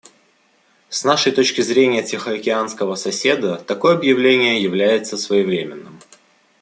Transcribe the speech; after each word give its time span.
С 0.89 1.03
нашей 1.03 1.31
точки 1.31 1.61
зрения 1.61 2.01
тихоокеанского 2.01 2.95
соседа 2.95 3.57
такое 3.57 3.93
объявление 3.95 4.59
является 4.59 5.15
своевременным. 5.15 5.99